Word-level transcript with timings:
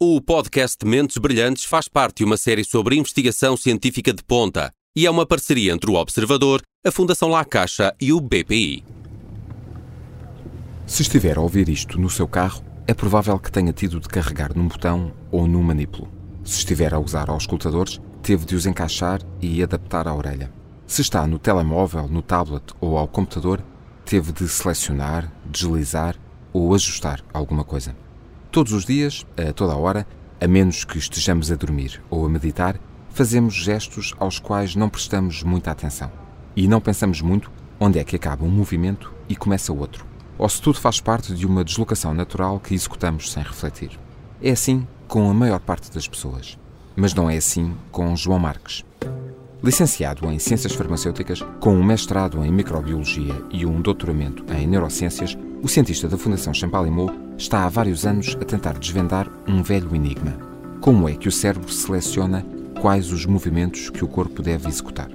O 0.00 0.20
podcast 0.20 0.86
Mentes 0.86 1.18
Brilhantes 1.18 1.64
faz 1.64 1.88
parte 1.88 2.18
de 2.18 2.24
uma 2.24 2.36
série 2.36 2.62
sobre 2.62 2.94
investigação 2.94 3.56
científica 3.56 4.12
de 4.12 4.22
ponta 4.22 4.70
e 4.94 5.04
é 5.04 5.10
uma 5.10 5.26
parceria 5.26 5.72
entre 5.72 5.90
o 5.90 5.94
Observador, 5.94 6.62
a 6.86 6.92
Fundação 6.92 7.30
La 7.30 7.44
Caixa 7.44 7.92
e 8.00 8.12
o 8.12 8.20
BPI. 8.20 8.84
Se 10.86 11.02
estiver 11.02 11.36
a 11.36 11.40
ouvir 11.40 11.68
isto 11.68 11.98
no 11.98 12.08
seu 12.08 12.28
carro, 12.28 12.62
é 12.86 12.94
provável 12.94 13.36
que 13.40 13.50
tenha 13.50 13.72
tido 13.72 13.98
de 13.98 14.06
carregar 14.06 14.56
num 14.56 14.68
botão 14.68 15.12
ou 15.32 15.48
num 15.48 15.64
manipulo. 15.64 16.08
Se 16.44 16.58
estiver 16.58 16.94
a 16.94 17.00
usar 17.00 17.28
auscultadores, 17.28 18.00
teve 18.22 18.46
de 18.46 18.54
os 18.54 18.66
encaixar 18.66 19.20
e 19.42 19.60
adaptar 19.64 20.06
à 20.06 20.14
orelha. 20.14 20.52
Se 20.86 21.02
está 21.02 21.26
no 21.26 21.40
telemóvel, 21.40 22.06
no 22.06 22.22
tablet 22.22 22.72
ou 22.80 22.96
ao 22.96 23.08
computador, 23.08 23.64
teve 24.04 24.30
de 24.30 24.48
selecionar, 24.48 25.32
deslizar 25.44 26.14
ou 26.52 26.72
ajustar 26.72 27.20
alguma 27.34 27.64
coisa. 27.64 27.96
Todos 28.50 28.72
os 28.72 28.86
dias, 28.86 29.26
a 29.36 29.52
toda 29.52 29.74
a 29.74 29.76
hora, 29.76 30.06
a 30.40 30.48
menos 30.48 30.82
que 30.82 30.96
estejamos 30.96 31.52
a 31.52 31.54
dormir 31.54 32.02
ou 32.08 32.24
a 32.24 32.28
meditar, 32.30 32.80
fazemos 33.10 33.54
gestos 33.54 34.14
aos 34.18 34.38
quais 34.38 34.74
não 34.74 34.88
prestamos 34.88 35.42
muita 35.42 35.70
atenção. 35.70 36.10
E 36.56 36.66
não 36.66 36.80
pensamos 36.80 37.20
muito 37.20 37.50
onde 37.78 37.98
é 37.98 38.04
que 38.04 38.16
acaba 38.16 38.44
um 38.44 38.50
movimento 38.50 39.12
e 39.28 39.36
começa 39.36 39.72
outro. 39.72 40.06
Ou 40.38 40.48
se 40.48 40.62
tudo 40.62 40.80
faz 40.80 40.98
parte 40.98 41.34
de 41.34 41.46
uma 41.46 41.62
deslocação 41.62 42.14
natural 42.14 42.58
que 42.58 42.74
executamos 42.74 43.30
sem 43.30 43.42
refletir. 43.42 43.98
É 44.42 44.52
assim 44.52 44.86
com 45.06 45.30
a 45.30 45.34
maior 45.34 45.60
parte 45.60 45.92
das 45.92 46.08
pessoas. 46.08 46.58
Mas 46.96 47.12
não 47.12 47.28
é 47.28 47.36
assim 47.36 47.74
com 47.92 48.16
João 48.16 48.38
Marques. 48.38 48.82
Licenciado 49.62 50.26
em 50.30 50.38
Ciências 50.38 50.72
Farmacêuticas, 50.72 51.42
com 51.60 51.74
um 51.74 51.84
mestrado 51.84 52.42
em 52.44 52.50
Microbiologia 52.50 53.34
e 53.50 53.66
um 53.66 53.82
doutoramento 53.82 54.44
em 54.54 54.66
Neurociências, 54.66 55.36
o 55.62 55.68
cientista 55.68 56.08
da 56.08 56.16
Fundação 56.16 56.54
Champalimau 56.54 57.27
está 57.38 57.64
há 57.64 57.68
vários 57.68 58.04
anos 58.04 58.36
a 58.40 58.44
tentar 58.44 58.76
desvendar 58.76 59.30
um 59.46 59.62
velho 59.62 59.94
enigma. 59.94 60.32
Como 60.80 61.08
é 61.08 61.14
que 61.14 61.28
o 61.28 61.32
cérebro 61.32 61.72
seleciona 61.72 62.44
quais 62.80 63.12
os 63.12 63.24
movimentos 63.24 63.88
que 63.90 64.04
o 64.04 64.08
corpo 64.08 64.42
deve 64.42 64.68
executar? 64.68 65.08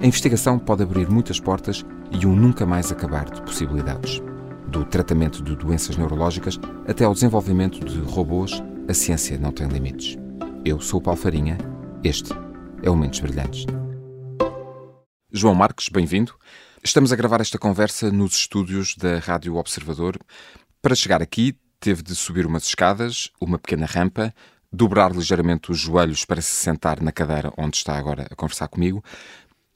A 0.00 0.06
investigação 0.06 0.58
pode 0.58 0.82
abrir 0.82 1.08
muitas 1.08 1.38
portas 1.38 1.84
e 2.10 2.26
um 2.26 2.34
nunca 2.34 2.66
mais 2.66 2.90
acabar 2.90 3.30
de 3.30 3.40
possibilidades. 3.42 4.20
Do 4.66 4.84
tratamento 4.84 5.42
de 5.42 5.54
doenças 5.54 5.96
neurológicas 5.96 6.58
até 6.86 7.04
ao 7.04 7.14
desenvolvimento 7.14 7.84
de 7.84 7.98
robôs, 8.00 8.60
a 8.88 8.92
ciência 8.92 9.38
não 9.38 9.52
tem 9.52 9.68
limites. 9.68 10.16
Eu 10.64 10.80
sou 10.80 10.98
o 10.98 11.02
Paulo 11.02 11.20
Farinha, 11.20 11.56
este 12.02 12.32
é 12.82 12.90
o 12.90 12.96
Mentes 12.96 13.20
Brilhantes. 13.20 13.66
João 15.32 15.54
Marques, 15.54 15.88
bem-vindo. 15.88 16.34
Estamos 16.82 17.12
a 17.12 17.16
gravar 17.16 17.40
esta 17.40 17.58
conversa 17.58 18.10
nos 18.10 18.34
estúdios 18.34 18.96
da 18.96 19.18
Rádio 19.18 19.56
Observador. 19.56 20.18
Para 20.80 20.94
chegar 20.94 21.20
aqui, 21.20 21.56
teve 21.80 22.02
de 22.02 22.14
subir 22.14 22.46
umas 22.46 22.64
escadas, 22.64 23.30
uma 23.40 23.58
pequena 23.58 23.86
rampa, 23.86 24.34
dobrar 24.72 25.12
ligeiramente 25.12 25.70
os 25.70 25.78
joelhos 25.78 26.24
para 26.24 26.42
se 26.42 26.50
sentar 26.50 27.00
na 27.00 27.12
cadeira 27.12 27.52
onde 27.56 27.76
está 27.76 27.96
agora 27.96 28.26
a 28.30 28.34
conversar 28.34 28.68
comigo. 28.68 29.02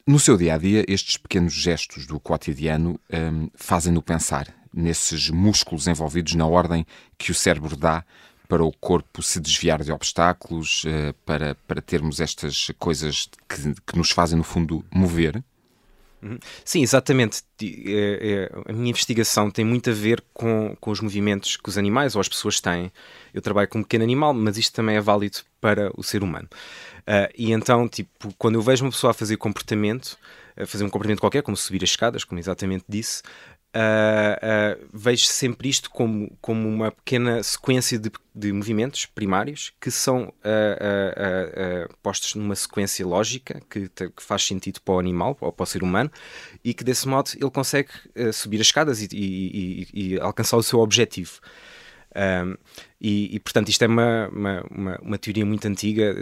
No 0.07 0.19
seu 0.19 0.37
dia 0.37 0.55
a 0.55 0.59
dia, 0.59 0.85
estes 0.89 1.17
pequenos 1.17 1.53
gestos 1.53 2.07
do 2.07 2.19
cotidiano 2.19 2.99
hum, 3.13 3.49
fazem-no 3.55 4.03
pensar 4.03 4.53
nesses 4.75 5.31
músculos 5.31 5.87
envolvidos 5.87 6.35
na 6.35 6.47
ordem 6.47 6.85
que 7.17 7.31
o 7.31 7.35
cérebro 7.35 7.77
dá 7.77 8.05
para 8.49 8.65
o 8.65 8.73
corpo 8.73 9.23
se 9.23 9.41
desviar 9.41 9.83
de 9.83 9.93
obstáculos, 9.93 10.85
uh, 10.85 11.15
para, 11.25 11.55
para 11.67 11.81
termos 11.81 12.21
estas 12.21 12.71
coisas 12.79 13.31
que, 13.49 13.75
que 13.87 13.97
nos 13.97 14.11
fazem, 14.11 14.37
no 14.37 14.45
fundo, 14.45 14.85
mover. 14.93 15.43
Uhum. 16.23 16.39
Sim, 16.65 16.83
exatamente. 16.83 17.43
É, 17.61 18.49
é, 18.67 18.71
a 18.71 18.73
minha 18.73 18.91
investigação 18.91 19.51
tem 19.51 19.65
muito 19.65 19.91
a 19.91 19.93
ver 19.93 20.23
com, 20.33 20.77
com 20.81 20.91
os 20.91 21.01
movimentos 21.01 21.57
que 21.57 21.69
os 21.69 21.77
animais 21.77 22.15
ou 22.15 22.21
as 22.21 22.29
pessoas 22.29 22.61
têm. 22.61 22.93
Eu 23.35 23.43
trabalho 23.43 23.69
com 23.69 23.81
um 23.81 23.83
pequeno 23.83 24.05
animal, 24.05 24.33
mas 24.33 24.57
isto 24.57 24.75
também 24.75 24.97
é 24.97 25.01
válido 25.01 25.39
para 25.61 25.91
o 25.97 26.03
ser 26.03 26.23
humano. 26.23 26.49
Uh, 27.01 27.29
e 27.37 27.53
então, 27.53 27.89
tipo, 27.89 28.33
quando 28.39 28.55
eu 28.55 28.63
vejo 28.63 28.85
uma 28.85 28.93
pessoa 28.93 29.11
a 29.11 29.15
fazer 29.15 29.37
comportamento, 29.37 30.17
a 30.57 30.65
fazer 30.65 30.85
um 30.85 30.91
comportamento 30.91 31.21
qualquer, 31.21 31.43
como 31.43 31.57
subir 31.57 31.83
as 31.83 31.91
escadas, 31.91 32.23
como 32.23 32.39
exatamente 32.39 32.85
disse, 32.89 33.23
Uh, 33.75 34.83
uh, 34.83 34.89
vejo 34.93 35.25
sempre 35.25 35.67
isto 35.67 35.89
como, 35.91 36.31
como 36.43 36.69
uma 36.69 36.93
pequena 36.93 37.43
sequência 37.43 37.99
de, 37.99 38.13
de 38.35 38.53
movimentos 38.53 39.07
primários 39.07 39.73
que 39.81 39.91
são 39.91 40.25
uh, 40.25 41.97
postos 42.03 42.35
numa 42.35 42.55
sequência 42.55 43.07
lógica 43.07 43.63
que, 43.71 43.89
que, 43.89 44.13
faz 44.19 44.45
sentido 44.45 44.79
para 44.83 44.97
o 44.97 44.99
animal 44.99 45.39
ou 45.41 45.51
para 45.51 45.65
o 45.65 45.67
ser 45.67 45.83
humano 45.83 46.11
e 46.63 46.75
que 46.75 46.85
desse 46.85 47.09
modo 47.09 47.31
ele 47.35 47.51
consegue 47.51 47.89
subir 48.35 48.61
as 48.61 48.67
escadas 48.67 49.01
e, 49.01 49.09
e, 49.11 49.89
e, 49.95 50.13
e, 50.13 50.21
alcançar 50.21 50.59
o 50.59 50.63
seu 50.63 50.79
objetivo. 50.81 51.41
e, 53.01 53.41
portanto, 53.41 53.71
isto 53.71 53.83
é 53.85 53.87
uma, 53.87 54.29
uma, 54.29 54.67
uma, 54.71 54.99
uma 55.01 55.19
teoria 55.19 55.47
muito 55.47 55.67
antiga 55.67 56.15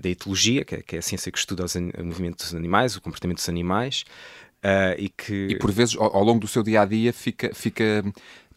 da 0.00 0.08
etologia, 0.08 0.64
que 0.64 0.76
é, 0.76 0.82
que 0.82 0.94
é, 0.94 0.98
a 1.00 1.02
ciência 1.02 1.32
que 1.32 1.38
estuda 1.38 1.64
os, 1.64 1.74
o 1.74 2.04
movimento 2.04 2.44
dos 2.44 2.54
animais, 2.54 2.94
o 2.94 3.00
comportamento 3.00 3.38
dos 3.38 3.48
animais. 3.48 4.04
Uh, 4.64 4.94
e, 4.98 5.08
que... 5.08 5.48
e 5.50 5.58
por 5.58 5.70
vezes, 5.70 5.96
ao, 5.96 6.14
ao, 6.16 6.22
longo 6.22 6.40
do 6.40 6.48
seu 6.48 6.62
dia 6.62 6.82
a 6.82 6.84
dia, 6.84 7.12
fica, 7.12 7.54
fica 7.54 8.04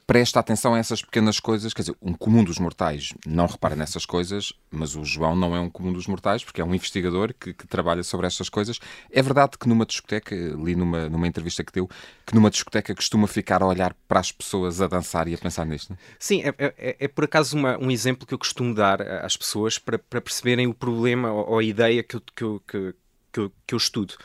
presta 0.05 0.39
atenção 0.39 0.73
a 0.73 0.77
essas 0.77 1.01
pequenas 1.01 1.39
coisas. 1.39 1.73
Quer 1.73 1.83
dizer, 1.83 1.95
um 2.01 2.13
comum 2.13 2.43
dos 2.43 2.59
mortais 2.59 3.13
não 3.25 3.45
repara 3.45 3.75
nessas 3.75 4.05
coisas, 4.05 4.53
mas 4.69 4.95
o 4.95 5.03
João 5.03 5.35
não 5.35 5.55
é 5.55 5.59
um 5.59 5.69
comum 5.69 5.93
dos 5.93 6.07
mortais, 6.07 6.43
porque 6.43 6.61
é 6.61 6.65
um 6.65 6.73
investigador 6.73 7.33
que, 7.33 7.53
que 7.53 7.65
trabalha 7.67 8.03
sobre 8.03 8.27
estas 8.27 8.49
coisas. 8.49 8.79
É 9.11 9.21
verdade 9.21 9.57
que 9.57 9.67
numa 9.67 9.85
discoteca, 9.85 10.35
li 10.35 10.75
numa, 10.75 11.09
numa 11.09 11.27
entrevista 11.27 11.63
que 11.63 11.71
deu, 11.71 11.89
que 12.25 12.35
numa 12.35 12.49
discoteca 12.49 12.93
costuma 12.93 13.27
ficar 13.27 13.61
a 13.63 13.65
olhar 13.65 13.95
para 14.07 14.19
as 14.19 14.31
pessoas 14.31 14.81
a 14.81 14.87
dançar 14.87 15.27
e 15.27 15.33
a 15.33 15.37
pensar 15.37 15.65
nisto. 15.65 15.93
É? 15.93 15.97
Sim, 16.19 16.43
é, 16.43 16.53
é, 16.59 16.95
é 16.99 17.07
por 17.07 17.23
acaso 17.23 17.57
uma, 17.57 17.77
um 17.77 17.89
exemplo 17.89 18.27
que 18.27 18.33
eu 18.33 18.39
costumo 18.39 18.73
dar 18.73 19.01
às 19.01 19.37
pessoas 19.37 19.77
para, 19.77 19.97
para 19.97 20.21
perceberem 20.21 20.67
o 20.67 20.73
problema 20.73 21.31
ou, 21.31 21.51
ou 21.51 21.59
a 21.59 21.63
ideia 21.63 22.03
que 22.03 22.15
eu, 22.15 22.21
que 22.35 22.43
eu, 22.43 22.61
que, 22.67 22.95
que 23.31 23.39
eu, 23.39 23.51
que 23.65 23.73
eu 23.73 23.77
estudo. 23.77 24.15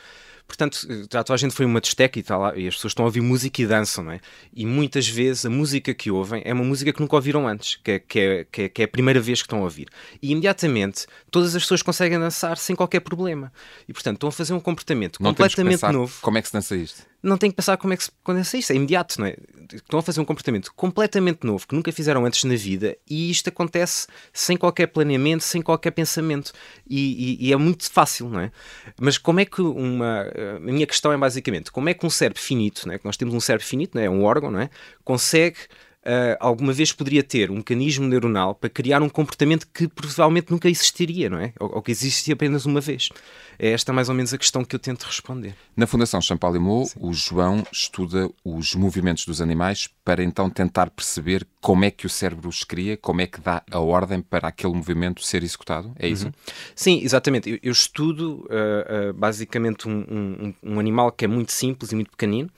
Portanto, 0.49 0.87
a 1.31 1.37
gente 1.37 1.53
foi 1.53 1.63
uma 1.63 1.79
discoteca 1.79 2.17
e, 2.17 2.23
tal, 2.23 2.57
e 2.57 2.67
as 2.67 2.73
pessoas 2.73 2.91
estão 2.91 3.05
a 3.05 3.07
ouvir 3.07 3.21
música 3.21 3.61
e 3.61 3.67
dançam, 3.67 4.03
não 4.03 4.13
é? 4.13 4.19
E 4.51 4.65
muitas 4.65 5.07
vezes 5.07 5.45
a 5.45 5.49
música 5.49 5.93
que 5.93 6.09
ouvem 6.09 6.41
é 6.43 6.51
uma 6.51 6.63
música 6.63 6.91
que 6.91 6.99
nunca 6.99 7.15
ouviram 7.15 7.47
antes, 7.47 7.75
que 7.75 7.91
é, 7.91 7.99
que 7.99 8.19
é, 8.19 8.43
que 8.51 8.61
é, 8.63 8.69
que 8.69 8.81
é 8.81 8.85
a 8.85 8.87
primeira 8.87 9.21
vez 9.21 9.43
que 9.43 9.45
estão 9.45 9.59
a 9.59 9.63
ouvir. 9.63 9.87
E 10.19 10.31
imediatamente 10.31 11.05
todas 11.29 11.55
as 11.55 11.61
pessoas 11.61 11.83
conseguem 11.83 12.19
dançar 12.19 12.57
sem 12.57 12.75
qualquer 12.75 13.01
problema. 13.01 13.53
E 13.87 13.93
portanto 13.93 14.15
estão 14.15 14.29
a 14.29 14.31
fazer 14.31 14.53
um 14.53 14.59
comportamento 14.59 15.21
não 15.21 15.29
completamente 15.29 15.83
novo. 15.83 16.17
Como 16.19 16.37
é 16.39 16.41
que 16.41 16.47
se 16.47 16.53
dança 16.53 16.75
isto? 16.75 17.03
não 17.21 17.37
tem 17.37 17.49
que 17.49 17.55
pensar 17.55 17.77
como 17.77 17.93
é 17.93 17.97
que 17.97 18.05
se 18.05 18.11
condensa 18.23 18.57
isto, 18.57 18.71
é 18.71 18.75
imediato, 18.75 19.19
não 19.19 19.27
é? 19.27 19.35
Estão 19.73 19.99
a 19.99 20.01
fazer 20.01 20.19
um 20.19 20.25
comportamento 20.25 20.73
completamente 20.75 21.45
novo 21.45 21.67
que 21.67 21.75
nunca 21.75 21.91
fizeram 21.91 22.25
antes 22.25 22.43
na 22.43 22.55
vida 22.55 22.97
e 23.09 23.29
isto 23.29 23.49
acontece 23.49 24.07
sem 24.33 24.57
qualquer 24.57 24.87
planeamento, 24.87 25.43
sem 25.43 25.61
qualquer 25.61 25.91
pensamento 25.91 26.51
e, 26.89 27.37
e, 27.41 27.47
e 27.47 27.53
é 27.53 27.55
muito 27.55 27.91
fácil, 27.91 28.29
não 28.29 28.39
é? 28.39 28.51
Mas 28.99 29.17
como 29.17 29.39
é 29.39 29.45
que 29.45 29.61
uma. 29.61 30.25
A 30.55 30.59
minha 30.59 30.87
questão 30.87 31.11
é 31.11 31.17
basicamente 31.17 31.71
como 31.71 31.89
é 31.89 31.93
que 31.93 32.05
um 32.05 32.09
cérebro 32.09 32.41
finito, 32.41 32.87
não 32.87 32.93
é? 32.93 32.97
Que 32.97 33.05
nós 33.05 33.17
temos 33.17 33.33
um 33.33 33.39
cérebro 33.39 33.65
finito, 33.65 33.95
não 33.95 34.01
é? 34.01 34.09
Um 34.09 34.23
órgão, 34.23 34.49
não 34.49 34.59
é? 34.59 34.69
Consegue 35.03 35.57
uh, 36.05 36.37
alguma 36.39 36.73
vez 36.73 36.91
poderia 36.91 37.23
ter 37.23 37.51
um 37.51 37.55
mecanismo 37.55 38.07
neuronal 38.07 38.55
para 38.55 38.69
criar 38.69 39.01
um 39.01 39.09
comportamento 39.09 39.67
que 39.73 39.87
provavelmente 39.87 40.51
nunca 40.51 40.69
existiria, 40.69 41.29
não 41.29 41.39
é? 41.39 41.53
Ou, 41.59 41.75
ou 41.75 41.81
que 41.81 41.91
existe 41.91 42.31
apenas 42.31 42.65
uma 42.65 42.81
vez. 42.81 43.09
É 43.57 43.71
esta 43.71 43.91
mais 43.91 44.07
ou 44.07 44.15
menos 44.15 44.33
a 44.33 44.37
questão 44.37 44.63
que 44.63 44.75
eu 44.75 44.79
tento 44.79 45.03
responder. 45.03 45.53
Na 45.75 45.85
Fundação 45.85 46.21
Champalimau, 46.21 46.89
o 46.97 47.13
João 47.13 47.65
estuda 47.71 48.29
os 48.43 48.73
movimentos 48.73 49.25
dos 49.25 49.41
animais 49.41 49.89
para 50.03 50.23
então 50.23 50.49
tentar 50.49 50.89
perceber 50.89 51.45
como 51.59 51.83
é 51.83 51.91
que 51.91 52.05
o 52.05 52.09
cérebro 52.09 52.47
os 52.47 52.63
cria, 52.63 52.95
como 52.95 53.21
é 53.21 53.27
que 53.27 53.41
dá 53.41 53.61
a 53.69 53.79
ordem 53.79 54.21
para 54.21 54.47
aquele 54.47 54.73
movimento 54.73 55.21
ser 55.21 55.43
executado. 55.43 55.91
É 55.99 56.07
isso? 56.07 56.27
Uhum. 56.27 56.33
Sim, 56.73 57.01
exatamente. 57.03 57.49
Eu, 57.49 57.59
eu 57.61 57.71
estudo 57.71 58.45
uh, 58.45 59.09
uh, 59.09 59.13
basicamente 59.13 59.89
um, 59.89 60.05
um, 60.09 60.53
um 60.63 60.79
animal 60.79 61.11
que 61.11 61.25
é 61.25 61.27
muito 61.27 61.51
simples 61.51 61.91
e 61.91 61.95
muito 61.95 62.11
pequenino, 62.11 62.49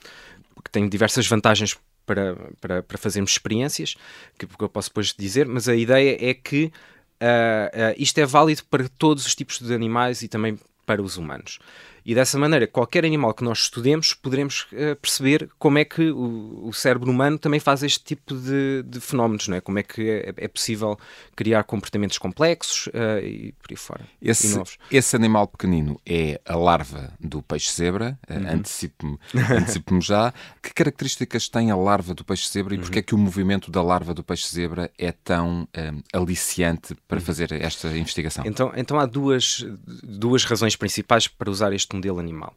que 0.64 0.70
tem 0.70 0.88
diversas 0.88 1.26
vantagens 1.26 1.76
para, 2.12 2.36
para, 2.60 2.82
para 2.82 2.98
fazermos 2.98 3.30
experiências, 3.32 3.96
que, 4.38 4.46
que 4.46 4.62
eu 4.62 4.68
posso 4.68 4.90
depois 4.90 5.14
dizer, 5.18 5.46
mas 5.46 5.66
a 5.66 5.74
ideia 5.74 6.18
é 6.20 6.34
que 6.34 6.64
uh, 6.64 6.68
uh, 6.68 7.94
isto 7.96 8.18
é 8.18 8.26
válido 8.26 8.62
para 8.70 8.86
todos 8.98 9.24
os 9.24 9.34
tipos 9.34 9.58
de 9.58 9.74
animais 9.74 10.22
e 10.22 10.28
também 10.28 10.58
para 10.92 11.00
os 11.00 11.16
humanos. 11.16 11.58
E 12.04 12.14
dessa 12.14 12.36
maneira, 12.38 12.66
qualquer 12.66 13.04
animal 13.04 13.32
que 13.32 13.44
nós 13.44 13.60
estudemos, 13.60 14.12
poderemos 14.12 14.66
uh, 14.72 14.96
perceber 15.00 15.48
como 15.58 15.78
é 15.78 15.84
que 15.84 16.10
o, 16.10 16.66
o, 16.66 16.72
cérebro 16.72 17.10
humano 17.10 17.38
também 17.38 17.60
faz 17.60 17.82
este 17.82 18.02
tipo 18.02 18.34
de, 18.34 18.82
de 18.84 19.00
fenómenos, 19.00 19.46
não 19.46 19.56
é? 19.56 19.60
como 19.60 19.78
é 19.78 19.82
que 19.82 20.10
é, 20.10 20.34
é 20.36 20.48
possível 20.48 20.98
criar 21.36 21.62
comportamentos 21.62 22.18
complexos 22.18 22.88
uh, 22.88 23.24
e 23.24 23.52
por 23.52 23.70
aí 23.70 23.76
fora. 23.76 24.04
Esse, 24.20 24.60
esse 24.90 25.14
animal 25.14 25.46
pequenino 25.46 26.00
é 26.04 26.40
a 26.44 26.56
larva 26.56 27.12
do 27.20 27.40
peixe-zebra, 27.40 28.18
uh, 28.28 28.34
uhum. 28.34 28.50
antecipo-me 28.50 29.18
antecipo 29.56 30.00
já. 30.00 30.34
Que 30.60 30.74
características 30.74 31.48
tem 31.48 31.70
a 31.70 31.76
larva 31.76 32.14
do 32.14 32.24
peixe-zebra 32.24 32.74
e 32.74 32.78
uhum. 32.78 32.82
porque 32.82 32.98
é 32.98 33.02
que 33.02 33.14
o 33.14 33.18
movimento 33.18 33.70
da 33.70 33.82
larva 33.82 34.12
do 34.12 34.24
peixe-zebra 34.24 34.90
é 34.98 35.12
tão 35.12 35.68
um, 35.76 36.02
aliciante 36.12 36.96
para 37.06 37.18
uhum. 37.18 37.24
fazer 37.24 37.52
esta 37.52 37.88
investigação? 37.96 38.44
Então, 38.44 38.72
então 38.76 38.98
há 38.98 39.06
duas, 39.06 39.64
duas 40.02 40.44
razões 40.44 40.74
principais 40.82 41.28
para 41.28 41.48
usar 41.48 41.72
este 41.72 41.94
modelo 41.94 42.18
animal. 42.18 42.56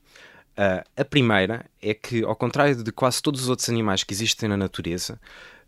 Uh, 0.57 0.83
a 0.98 1.06
primeira 1.06 1.63
é 1.80 1.94
que, 1.94 2.24
ao 2.24 2.36
contrário 2.36 2.83
de 2.83 2.92
quase 2.92 3.22
todos 3.22 3.44
os 3.44 3.50
outros 3.50 3.69
animais 3.69 4.04
que 4.04 4.12
existem 4.12 4.50
na 4.50 4.57
natureza, 4.57 5.22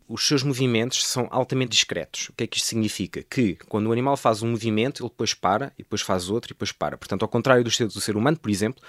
os 0.10 0.26
seus 0.28 0.42
movimentos 0.42 1.06
são 1.06 1.28
altamente 1.30 1.70
discretos. 1.70 2.30
O 2.30 2.34
que 2.34 2.46
é 2.46 2.48
que 2.48 2.58
isto 2.58 2.66
significa? 2.66 3.22
Que 3.22 3.56
quando 3.68 3.88
o 3.88 3.92
animal 3.92 4.18
faz 4.18 4.42
um 4.42 4.50
movimento, 4.50 5.04
ele 5.04 5.10
depois 5.10 5.36
para, 5.36 5.72
e 5.78 5.84
depois 5.84 6.02
faz 6.02 6.32
outro, 6.32 6.52
e 6.52 6.54
depois 6.54 6.72
para. 6.72 6.98
Portanto, 6.98 7.22
ao 7.22 7.28
contrário 7.28 7.64
do 7.64 7.70
ser, 7.70 7.86
do 7.86 8.02
ser 8.02 8.18
humano, 8.18 8.38
por 8.40 8.50
exemplo, 8.50 8.82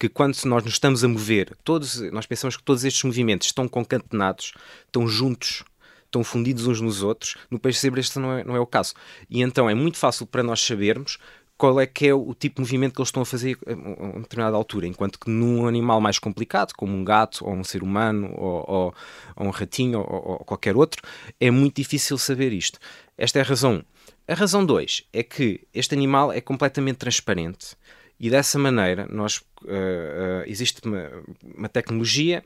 que 0.00 0.08
quando 0.08 0.36
nós 0.46 0.64
nos 0.64 0.72
estamos 0.72 1.04
a 1.04 1.08
mover, 1.08 1.56
todos, 1.62 2.00
nós 2.10 2.26
pensamos 2.26 2.56
que 2.56 2.62
todos 2.64 2.82
estes 2.84 3.04
movimentos 3.04 3.46
estão 3.46 3.68
concatenados, 3.68 4.52
estão 4.86 5.06
juntos, 5.06 5.62
estão 6.06 6.24
fundidos 6.24 6.66
uns 6.66 6.80
nos 6.80 7.02
outros. 7.02 7.36
No 7.50 7.58
peixe 7.58 7.80
zebra 7.80 8.00
este 8.00 8.18
não 8.18 8.32
é, 8.32 8.42
não 8.42 8.56
é 8.56 8.60
o 8.60 8.66
caso. 8.66 8.94
E 9.30 9.42
então 9.42 9.70
é 9.70 9.74
muito 9.74 9.98
fácil 9.98 10.26
para 10.26 10.42
nós 10.42 10.60
sabermos 10.60 11.18
qual 11.62 11.80
é 11.80 11.86
que 11.86 12.08
é 12.08 12.12
o 12.12 12.34
tipo 12.34 12.56
de 12.56 12.62
movimento 12.62 12.92
que 12.92 13.00
eles 13.00 13.10
estão 13.10 13.22
a 13.22 13.24
fazer 13.24 13.56
a 13.68 14.18
determinada 14.18 14.56
altura, 14.56 14.84
enquanto 14.84 15.16
que 15.16 15.30
num 15.30 15.64
animal 15.68 16.00
mais 16.00 16.18
complicado, 16.18 16.72
como 16.76 16.92
um 16.92 17.04
gato, 17.04 17.46
ou 17.46 17.54
um 17.54 17.62
ser 17.62 17.84
humano, 17.84 18.34
ou, 18.36 18.64
ou, 18.66 18.94
ou 19.36 19.46
um 19.46 19.50
ratinho, 19.50 20.00
ou, 20.00 20.30
ou, 20.30 20.38
qualquer 20.38 20.76
outro, 20.76 21.00
é 21.38 21.52
muito 21.52 21.76
difícil 21.76 22.18
saber 22.18 22.52
isto. 22.52 22.80
Esta 23.16 23.38
é 23.38 23.42
a 23.42 23.44
razão 23.44 23.74
1. 23.74 23.82
A 24.26 24.34
razão 24.34 24.66
2 24.66 25.04
é 25.12 25.22
que 25.22 25.60
este 25.72 25.94
animal 25.94 26.32
é 26.32 26.40
completamente 26.40 26.96
transparente 26.96 27.76
e 28.18 28.28
dessa 28.28 28.58
maneira 28.58 29.06
nós, 29.08 29.36
uh, 29.62 29.68
uh, 29.68 30.44
existe 30.46 30.80
uma, 30.84 31.12
uma 31.44 31.68
tecnologia 31.68 32.42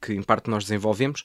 que 0.00 0.14
em 0.14 0.22
parte 0.22 0.48
nós 0.48 0.64
desenvolvemos 0.64 1.24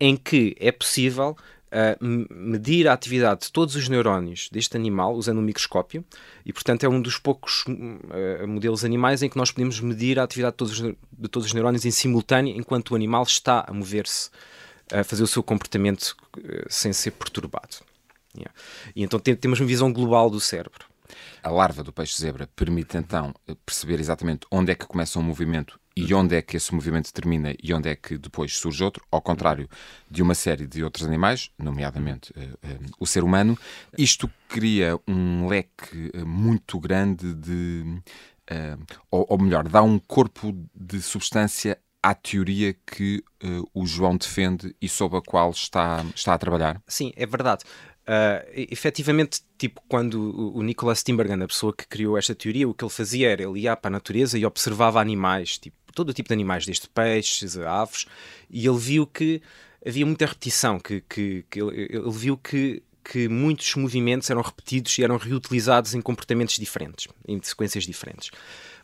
em 0.00 0.16
que 0.16 0.56
é 0.58 0.72
possível 0.72 1.36
uh, 1.72 2.34
medir 2.34 2.86
a 2.86 2.92
atividade 2.92 3.46
de 3.46 3.52
todos 3.52 3.74
os 3.74 3.88
neurónios 3.88 4.48
deste 4.52 4.76
animal 4.76 5.14
usando 5.14 5.38
um 5.38 5.42
microscópio 5.42 6.04
e, 6.44 6.52
portanto, 6.52 6.84
é 6.84 6.88
um 6.88 7.00
dos 7.00 7.18
poucos 7.18 7.64
uh, 7.66 8.46
modelos 8.46 8.84
animais 8.84 9.22
em 9.22 9.28
que 9.28 9.36
nós 9.36 9.50
podemos 9.50 9.80
medir 9.80 10.18
a 10.18 10.24
atividade 10.24 10.52
de 10.52 10.58
todos, 10.58 10.80
os, 10.80 10.94
de 11.12 11.28
todos 11.28 11.46
os 11.48 11.54
neurónios 11.54 11.84
em 11.84 11.90
simultâneo 11.90 12.54
enquanto 12.56 12.90
o 12.90 12.94
animal 12.94 13.22
está 13.22 13.64
a 13.66 13.72
mover-se, 13.72 14.30
a 14.92 15.02
fazer 15.02 15.22
o 15.22 15.26
seu 15.26 15.42
comportamento 15.42 16.14
uh, 16.38 16.66
sem 16.68 16.92
ser 16.92 17.12
perturbado. 17.12 17.78
Yeah. 18.36 18.52
E 18.94 19.02
então 19.02 19.18
tem, 19.18 19.34
temos 19.34 19.60
uma 19.60 19.66
visão 19.66 19.92
global 19.92 20.30
do 20.30 20.40
cérebro. 20.40 20.86
A 21.42 21.50
larva 21.50 21.82
do 21.82 21.92
peixe-zebra 21.92 22.48
permite 22.54 22.96
então 22.96 23.34
perceber 23.66 24.00
exatamente 24.00 24.46
onde 24.50 24.72
é 24.72 24.74
que 24.74 24.86
começa 24.86 25.18
um 25.18 25.22
movimento 25.22 25.78
e 25.96 26.12
onde 26.14 26.36
é 26.36 26.42
que 26.42 26.56
esse 26.56 26.74
movimento 26.74 27.12
termina 27.12 27.54
e 27.62 27.72
onde 27.72 27.88
é 27.88 27.96
que 27.96 28.16
depois 28.16 28.56
surge 28.56 28.82
outro, 28.82 29.04
ao 29.10 29.20
contrário 29.20 29.68
de 30.10 30.22
uma 30.22 30.34
série 30.34 30.66
de 30.66 30.82
outros 30.82 31.06
animais, 31.06 31.50
nomeadamente 31.58 32.32
uh, 32.32 32.42
uh, 32.42 32.90
o 32.98 33.06
ser 33.06 33.22
humano. 33.22 33.58
Isto 33.96 34.30
cria 34.48 34.98
um 35.06 35.46
leque 35.46 36.10
uh, 36.14 36.26
muito 36.26 36.78
grande 36.78 37.34
de. 37.34 38.02
Ou, 39.10 39.24
ou, 39.30 39.38
melhor, 39.38 39.66
dá 39.66 39.82
um 39.82 39.98
corpo 39.98 40.54
de 40.74 41.00
substância 41.00 41.78
à 42.02 42.14
teoria 42.14 42.74
que 42.74 43.24
o 43.72 43.86
João 43.86 44.14
defende 44.18 44.76
e 44.82 44.90
sob 44.90 45.16
a 45.16 45.22
qual 45.22 45.52
está, 45.52 46.04
está 46.14 46.34
a 46.34 46.38
trabalhar? 46.38 46.82
Sim, 46.86 47.12
é 47.16 47.24
verdade. 47.24 47.64
Uh, 48.02 48.42
efetivamente, 48.52 49.42
tipo, 49.56 49.80
quando 49.88 50.52
o 50.56 50.60
Nicholas 50.62 51.04
Timbergan, 51.04 51.44
a 51.44 51.46
pessoa 51.46 51.72
que 51.72 51.86
criou 51.86 52.18
esta 52.18 52.34
teoria, 52.34 52.68
o 52.68 52.74
que 52.74 52.84
ele 52.84 52.90
fazia 52.90 53.30
era 53.30 53.42
ele 53.44 53.60
ia 53.60 53.76
para 53.76 53.88
a 53.88 53.92
natureza 53.92 54.36
e 54.36 54.44
observava 54.44 55.00
animais, 55.00 55.56
tipo, 55.56 55.76
todo 55.92 56.12
tipo 56.12 56.28
de 56.28 56.34
animais, 56.34 56.66
desde 56.66 56.88
peixes 56.88 57.56
aves, 57.58 58.06
e 58.50 58.66
ele 58.66 58.78
viu 58.78 59.06
que 59.06 59.42
havia 59.86 60.06
muita 60.06 60.26
repetição, 60.26 60.78
que, 60.78 61.00
que, 61.08 61.44
que 61.50 61.60
ele, 61.60 61.88
ele, 61.90 62.10
viu 62.10 62.36
que, 62.36 62.82
que 63.04 63.28
muitos 63.28 63.74
movimentos 63.74 64.30
eram 64.30 64.42
repetidos 64.42 64.96
e 64.98 65.02
eram 65.02 65.16
reutilizados 65.16 65.94
em 65.94 66.00
comportamentos 66.00 66.56
diferentes, 66.58 67.08
em 67.26 67.40
sequências 67.42 67.84
diferentes. 67.84 68.30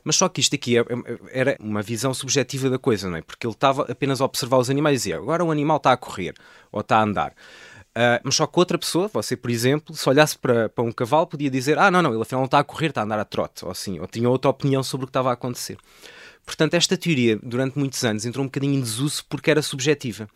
Mas 0.04 0.16
só 0.16 0.28
que 0.28 0.40
isto 0.40 0.54
aqui 0.54 0.78
é, 0.78 0.80
é, 0.80 0.86
era 1.32 1.56
uma 1.60 1.82
visão 1.82 2.14
subjetiva 2.14 2.70
da 2.70 2.78
coisa, 2.78 3.08
não 3.10 3.16
é? 3.16 3.22
Porque 3.22 3.46
ele 3.46 3.54
estava 3.54 3.90
apenas 3.90 4.20
a 4.20 4.24
observar 4.24 4.58
os 4.58 4.70
animais 4.70 4.94
e 4.94 4.98
dizia 4.98 5.16
agora 5.16 5.44
o 5.44 5.50
animal 5.50 5.76
está 5.76 5.92
a 5.92 5.96
correr 5.96 6.34
ou 6.72 6.80
está 6.80 6.98
a 6.98 7.02
andar. 7.02 7.34
Uh, 7.90 8.20
mas 8.22 8.36
só 8.36 8.46
que 8.46 8.58
outra 8.58 8.78
pessoa, 8.78 9.08
você 9.08 9.36
por 9.36 9.50
exemplo, 9.50 9.94
se 9.94 10.08
olhasse 10.08 10.38
para, 10.38 10.68
para 10.68 10.84
um 10.84 10.92
cavalo, 10.92 11.26
podia 11.26 11.50
dizer: 11.50 11.78
Ah, 11.78 11.90
não, 11.90 12.00
não, 12.00 12.12
ele 12.12 12.22
afinal 12.22 12.42
não 12.42 12.46
está 12.46 12.60
a 12.60 12.64
correr, 12.64 12.88
está 12.88 13.00
a 13.00 13.04
andar 13.04 13.18
a 13.18 13.24
trote, 13.24 13.64
ou 13.64 13.70
assim, 13.70 13.98
ou 13.98 14.06
tinha 14.06 14.28
outra 14.28 14.50
opinião 14.50 14.82
sobre 14.82 15.04
o 15.04 15.06
que 15.06 15.10
estava 15.10 15.30
a 15.30 15.32
acontecer. 15.32 15.76
Portanto, 16.48 16.72
esta 16.72 16.96
teoria, 16.96 17.38
durante 17.42 17.78
muitos 17.78 18.02
anos, 18.04 18.24
entrou 18.24 18.42
um 18.42 18.46
bocadinho 18.48 18.72
em 18.72 18.80
desuso 18.80 19.22
porque 19.28 19.50
era 19.50 19.60
subjetiva. 19.60 20.26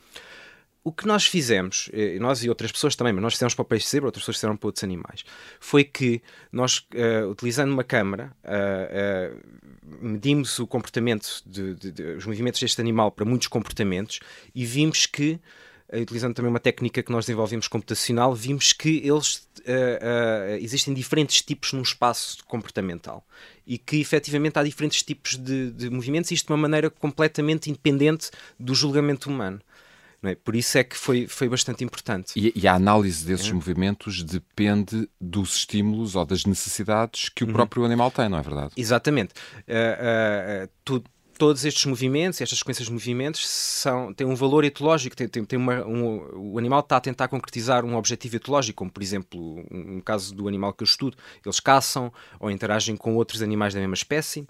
O 0.84 0.92
que 0.92 1.06
nós 1.06 1.24
fizemos, 1.24 1.88
eh, 1.90 2.18
nós 2.18 2.44
e 2.44 2.50
outras 2.50 2.70
pessoas 2.70 2.94
também, 2.94 3.14
mas 3.14 3.22
nós 3.22 3.32
fizemos 3.32 3.54
para 3.54 3.62
o 3.62 3.64
peixe 3.64 3.88
zebra, 3.88 4.08
outras 4.08 4.22
pessoas 4.22 4.36
fizeram 4.36 4.54
para 4.54 4.68
outros 4.68 4.84
animais, 4.84 5.24
foi 5.58 5.84
que 5.84 6.20
nós, 6.52 6.86
uh, 6.94 7.30
utilizando 7.30 7.72
uma 7.72 7.82
câmara, 7.82 8.30
uh, 8.44 9.32
uh, 9.32 10.06
medimos 10.06 10.58
o 10.58 10.66
comportamento, 10.66 11.42
de, 11.46 11.74
de, 11.76 11.92
de, 11.92 12.02
os 12.16 12.26
movimentos 12.26 12.60
deste 12.60 12.78
animal 12.78 13.10
para 13.10 13.24
muitos 13.24 13.48
comportamentos 13.48 14.20
e 14.54 14.66
vimos 14.66 15.06
que 15.06 15.40
utilizando 16.00 16.34
também 16.34 16.50
uma 16.50 16.60
técnica 16.60 17.02
que 17.02 17.12
nós 17.12 17.26
desenvolvemos 17.26 17.68
computacional, 17.68 18.34
vimos 18.34 18.72
que 18.72 19.02
eles 19.04 19.48
uh, 19.60 19.60
uh, 19.60 20.56
existem 20.60 20.94
diferentes 20.94 21.42
tipos 21.42 21.72
num 21.72 21.82
espaço 21.82 22.38
comportamental 22.46 23.24
e 23.66 23.76
que 23.76 23.98
efetivamente 23.98 24.58
há 24.58 24.62
diferentes 24.62 25.02
tipos 25.02 25.36
de, 25.36 25.70
de 25.70 25.90
movimentos, 25.90 26.30
isto 26.30 26.46
de 26.46 26.52
uma 26.52 26.58
maneira 26.58 26.88
completamente 26.88 27.68
independente 27.68 28.30
do 28.58 28.74
julgamento 28.74 29.28
humano. 29.28 29.60
É? 30.24 30.36
Por 30.36 30.54
isso 30.54 30.78
é 30.78 30.84
que 30.84 30.96
foi, 30.96 31.26
foi 31.26 31.48
bastante 31.48 31.82
importante. 31.82 32.32
E, 32.36 32.52
e 32.54 32.68
a 32.68 32.74
análise 32.74 33.26
desses 33.26 33.48
é. 33.48 33.52
movimentos 33.52 34.22
depende 34.22 35.08
dos 35.20 35.56
estímulos 35.56 36.14
ou 36.14 36.24
das 36.24 36.44
necessidades 36.44 37.28
que 37.28 37.42
o 37.42 37.48
uhum. 37.48 37.52
próprio 37.52 37.84
animal 37.84 38.10
tem, 38.10 38.28
não 38.28 38.38
é 38.38 38.42
verdade? 38.42 38.72
Exatamente. 38.76 39.34
Uh, 39.66 40.64
uh, 40.64 40.70
tu, 40.84 41.02
todos 41.38 41.64
estes 41.64 41.84
movimentos, 41.86 42.40
estas 42.40 42.58
sequências 42.58 42.86
de 42.86 42.92
movimentos, 42.92 43.48
são, 43.48 44.12
têm 44.12 44.26
um 44.26 44.34
valor 44.34 44.64
etológico. 44.64 45.16
Uma, 45.54 45.84
um, 45.84 46.52
o 46.52 46.58
animal 46.58 46.80
está 46.80 46.96
a 46.96 47.00
tentar 47.00 47.28
concretizar 47.28 47.84
um 47.84 47.96
objetivo 47.96 48.36
etológico, 48.36 48.78
como 48.78 48.90
por 48.90 49.02
exemplo, 49.02 49.64
no 49.70 49.96
um 49.96 50.00
caso 50.00 50.34
do 50.34 50.48
animal 50.48 50.72
que 50.72 50.82
eu 50.82 50.86
estudo, 50.86 51.16
eles 51.44 51.60
caçam 51.60 52.12
ou 52.38 52.50
interagem 52.50 52.96
com 52.96 53.14
outros 53.16 53.42
animais 53.42 53.74
da 53.74 53.80
mesma 53.80 53.94
espécie. 53.94 54.46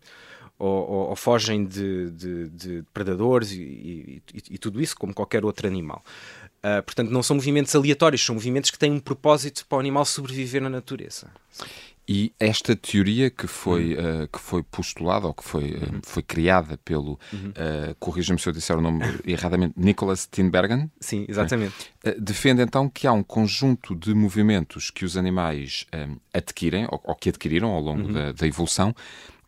Ou, 0.58 0.68
ou, 0.68 1.08
ou 1.08 1.16
fogem 1.16 1.64
de, 1.64 2.10
de, 2.10 2.48
de 2.50 2.84
predadores 2.94 3.50
e, 3.50 3.56
e, 3.56 4.22
e, 4.50 4.58
tudo 4.58 4.80
isso, 4.80 4.94
como 4.96 5.12
qualquer 5.12 5.44
outro 5.44 5.66
animal. 5.66 6.04
Uh, 6.58 6.80
portanto, 6.84 7.10
não 7.10 7.20
são 7.20 7.34
movimentos 7.34 7.74
aleatórios, 7.74 8.24
são 8.24 8.36
movimentos 8.36 8.70
que 8.70 8.78
têm 8.78 8.92
um 8.92 9.00
propósito 9.00 9.66
para 9.66 9.78
o 9.78 9.80
animal 9.80 10.04
sobreviver 10.04 10.62
na 10.62 10.70
natureza. 10.70 11.32
E 12.08 12.34
esta 12.38 12.74
teoria 12.74 13.30
que 13.30 13.46
foi, 13.46 13.94
uhum. 13.94 14.24
uh, 14.24 14.28
que 14.28 14.40
foi 14.40 14.62
postulada 14.64 15.26
ou 15.28 15.32
que 15.32 15.44
foi, 15.44 15.70
uh, 15.70 16.00
foi 16.02 16.22
criada 16.22 16.76
pelo, 16.84 17.18
uhum. 17.32 17.50
uh, 17.50 17.94
corrija-me 18.00 18.40
se 18.40 18.48
eu 18.48 18.52
disser 18.52 18.76
o 18.76 18.80
nome 18.80 19.04
erradamente, 19.24 19.74
Nicholas 19.76 20.28
Tinbergen. 20.30 20.90
Sim, 21.00 21.24
exatamente. 21.28 21.92
Uh, 22.04 22.20
defende 22.20 22.60
então 22.60 22.88
que 22.88 23.06
há 23.06 23.12
um 23.12 23.22
conjunto 23.22 23.94
de 23.94 24.14
movimentos 24.14 24.90
que 24.90 25.04
os 25.04 25.16
animais 25.16 25.86
adquirem, 26.34 26.86
ou, 26.90 27.00
ou, 27.04 27.14
que 27.14 27.28
adquiriram 27.28 27.70
ao 27.70 27.80
longo 27.80 28.08
uhum. 28.08 28.12
da, 28.12 28.32
da 28.32 28.46
evolução, 28.46 28.94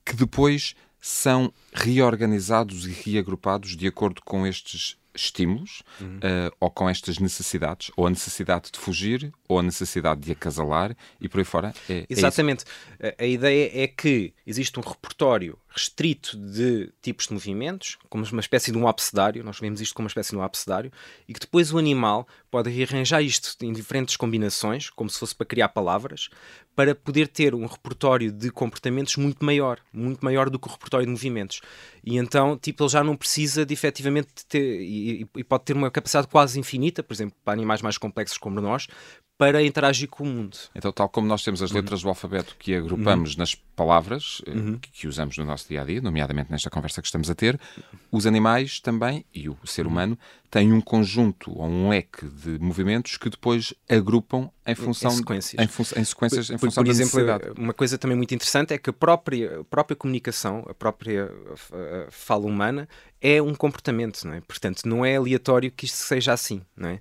que 0.05 0.15
depois 0.15 0.77
são 1.01 1.53
reorganizados 1.75 2.87
e 2.87 2.91
reagrupados 2.91 3.77
de 3.77 3.87
acordo 3.87 4.23
com 4.25 4.47
estes 4.47 4.97
estímulos 5.15 5.83
uhum. 6.01 6.17
uh, 6.17 6.55
ou 6.59 6.71
com 6.71 6.89
estas 6.89 7.19
necessidades, 7.19 7.91
ou 7.97 8.07
a 8.07 8.11
necessidade 8.11 8.71
de 8.73 8.79
fugir, 8.79 9.33
ou 9.49 9.59
a 9.59 9.63
necessidade 9.63 10.21
de 10.21 10.33
acasalar 10.33 10.97
e 11.21 11.29
por 11.29 11.39
aí 11.39 11.45
fora. 11.45 11.73
É, 11.89 11.99
é 11.99 12.07
Exatamente. 12.09 12.65
É 12.99 13.15
a, 13.19 13.27
ideia 13.27 13.71
é 13.85 13.87
que 13.87 14.35
existe 14.47 14.79
um 14.79 14.83
repertório 14.83 15.59
restrito 15.69 16.37
de 16.37 16.93
tipos 17.03 17.27
de 17.27 17.35
movimentos, 17.35 17.99
como 18.09 18.25
uma 18.25 18.41
espécie 18.41 18.71
de 18.71 18.79
um 18.79 18.87
abcedário, 18.87 19.43
nós 19.43 19.59
vemos 19.59 19.81
isto 19.81 19.95
como 19.95 20.05
uma 20.05 20.09
espécie 20.09 20.31
de 20.31 20.37
um 20.37 20.43
abcedário, 20.43 20.93
e 21.29 21.35
que 21.35 21.41
depois 21.41 21.73
o 21.73 21.79
animal 21.79 22.29
pode 22.51 22.71
rearranjar 22.71 23.23
isto 23.23 23.57
em 23.65 23.73
diferentes 23.73 24.17
combinações, 24.17 24.89
como 24.91 25.11
se 25.11 25.19
fosse 25.19 25.35
para 25.35 25.47
criar 25.47 25.69
palavras, 25.71 26.29
para 26.77 26.95
poder 26.95 27.27
ter 27.27 27.55
um 27.55 27.67
repertório 27.67 28.31
de 28.31 28.51
comportamentos 28.51 29.17
muito 29.17 29.45
maior, 29.45 29.81
muito 29.93 30.25
maior 30.25 30.49
do 30.49 30.59
que 30.59 30.69
o 30.69 30.71
repertório 30.71 31.07
de 31.07 31.13
movimentos. 31.13 31.61
E 32.05 32.17
então, 32.19 32.59
tipo, 32.59 32.83
ele 32.85 32.91
já 32.91 33.03
não 33.03 33.17
precisa 33.17 33.65
de 33.65 33.73
efetivamente 33.73 34.29
ter, 34.47 34.81
e, 34.83 35.27
e 35.37 35.45
pode 35.45 35.65
ter 35.65 35.73
uma 35.73 35.91
capacidade 35.91 36.29
quase 36.29 36.61
infinita, 36.61 37.03
por 37.03 37.15
exemplo, 37.15 37.37
para 37.45 37.55
animais 37.55 37.81
mais 37.81 37.97
complexos 37.97 38.37
como 38.39 38.61
nós, 38.61 38.87
para 39.37 39.63
interagir 39.63 40.09
com 40.09 40.23
o 40.23 40.27
mundo. 40.27 40.57
Então, 40.75 40.93
tal 40.93 41.09
como 41.09 41.27
nós 41.27 41.43
temos 41.43 41.61
as 41.61 41.71
uhum. 41.71 41.79
letras 41.79 42.01
uhum. 42.01 42.05
do 42.05 42.09
alfabeto 42.11 42.57
que 42.57 42.75
agrupamos 42.75 43.33
uhum. 43.33 43.39
nas 43.39 43.55
palavras 43.55 44.41
eh, 44.47 44.51
uhum. 44.51 44.79
que, 44.79 44.91
que, 44.93 45.09
usamos 45.09 45.37
no 45.37 45.45
nosso 45.45 45.69
dia 45.69 45.83
a 45.83 45.85
dia, 45.85 46.01
nomeadamente 46.01 46.53
nesta 46.53 46.71
conversa 46.71 47.03
que 47.03 47.09
estamos 47.09 47.29
a 47.29 47.35
ter, 47.35 47.59
os 48.13 48.27
animais 48.27 48.79
também 48.79 49.25
e 49.35 49.49
o 49.49 49.57
ser 49.65 49.89
humano 49.89 50.17
têm 50.49 50.73
um 50.73 50.81
conjunto 50.81 51.51
ou 51.51 51.67
um 51.67 51.89
leque 51.89 52.27
de 52.27 52.61
movimentos 52.61 53.17
que 53.17 53.29
depois 53.29 53.75
agrupam 53.89 54.49
em 54.65 54.75
função 54.77 55.11
em 55.11 55.17
sequências, 55.17 55.65
em, 55.65 55.67
fun 55.67 55.83
em 55.97 56.05
sequências, 56.05 56.47
por, 56.47 56.55
em 56.55 56.59
função 56.59 56.85
por, 56.85 56.95
por 56.95 57.03
exemplo, 57.03 57.55
uma 57.59 57.75
coisa 57.75 57.99
também 57.99 58.17
muito 58.17 58.33
interessante 58.33 58.73
é 58.73 58.79
que 58.79 58.89
a 58.89 58.93
própria, 58.93 59.61
a 59.61 59.65
própria 59.65 59.97
comunicação, 59.97 60.65
a 60.69 60.75
própria 60.75 61.29
a 62.07 62.11
fala 62.11 62.47
humana 62.47 62.89
é 63.21 63.43
um 63.43 63.55
comportamento, 63.55 64.23
não 64.25 64.35
é? 64.35 64.41
Portanto, 64.43 64.83
não 64.85 65.05
é 65.05 65.17
aleatório 65.17 65.73
que 65.73 65.87
isto 65.87 65.97
seja 65.97 66.33
assim, 66.33 66.63
não 66.77 66.91
é? 66.91 67.01